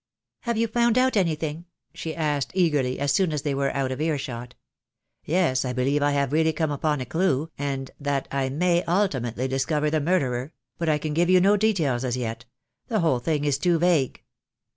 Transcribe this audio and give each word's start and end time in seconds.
"Have 0.39 0.57
you 0.57 0.65
found 0.65 0.97
out 0.97 1.15
anything?" 1.15 1.65
she 1.93 2.15
asked, 2.15 2.49
eagerly, 2.55 2.99
as 2.99 3.11
soon 3.11 3.31
as 3.31 3.43
they 3.43 3.53
were 3.53 3.69
out 3.75 3.91
of 3.91 4.01
ear 4.01 4.17
shot. 4.17 4.55
"Yes, 5.25 5.63
I 5.63 5.73
believe 5.73 6.01
I 6.01 6.09
have 6.09 6.33
really 6.33 6.53
come 6.53 6.71
upon 6.71 7.01
a 7.01 7.05
clue, 7.05 7.51
and 7.55 7.91
that 7.99 8.27
I 8.31 8.49
may 8.49 8.81
ultimately 8.85 9.47
discover 9.47 9.91
the 9.91 10.01
murderer; 10.01 10.53
but 10.79 10.89
I 10.89 10.97
can 10.97 11.13
give 11.13 11.29
you 11.29 11.39
no 11.39 11.55
details 11.55 12.03
as 12.03 12.17
yet— 12.17 12.45
the 12.87 13.01
whole 13.01 13.19
thing 13.19 13.45
is 13.45 13.59
too 13.59 13.77
vague." 13.77 14.23